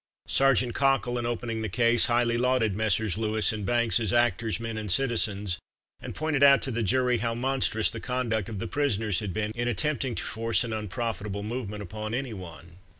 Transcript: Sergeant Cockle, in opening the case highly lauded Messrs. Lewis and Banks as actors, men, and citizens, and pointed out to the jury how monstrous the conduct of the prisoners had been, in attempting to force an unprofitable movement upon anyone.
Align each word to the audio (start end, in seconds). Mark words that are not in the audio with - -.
Sergeant 0.27 0.73
Cockle, 0.73 1.19
in 1.19 1.27
opening 1.27 1.61
the 1.61 1.69
case 1.69 2.07
highly 2.07 2.35
lauded 2.35 2.75
Messrs. 2.75 3.19
Lewis 3.19 3.53
and 3.53 3.63
Banks 3.63 3.99
as 3.99 4.11
actors, 4.11 4.59
men, 4.59 4.75
and 4.75 4.89
citizens, 4.89 5.59
and 5.99 6.15
pointed 6.15 6.41
out 6.41 6.63
to 6.63 6.71
the 6.71 6.81
jury 6.81 7.19
how 7.19 7.35
monstrous 7.35 7.91
the 7.91 7.99
conduct 7.99 8.49
of 8.49 8.57
the 8.57 8.65
prisoners 8.65 9.19
had 9.19 9.31
been, 9.31 9.51
in 9.53 9.67
attempting 9.67 10.15
to 10.15 10.23
force 10.23 10.63
an 10.63 10.73
unprofitable 10.73 11.43
movement 11.43 11.83
upon 11.83 12.15
anyone. 12.15 12.77